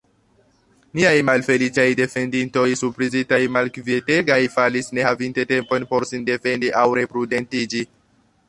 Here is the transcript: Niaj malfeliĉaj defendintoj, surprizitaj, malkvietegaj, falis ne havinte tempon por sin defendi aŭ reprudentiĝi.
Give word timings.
Niaj 0.99 1.11
malfeliĉaj 1.29 1.85
defendintoj, 1.99 2.65
surprizitaj, 2.81 3.39
malkvietegaj, 3.57 4.39
falis 4.57 4.93
ne 4.99 5.07
havinte 5.11 5.49
tempon 5.55 5.89
por 5.93 6.09
sin 6.13 6.27
defendi 6.33 6.77
aŭ 6.85 6.91
reprudentiĝi. 7.03 7.85